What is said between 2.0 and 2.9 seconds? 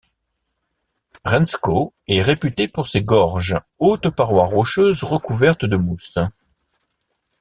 est réputée pour